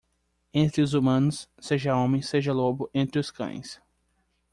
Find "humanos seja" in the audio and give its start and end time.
0.95-1.95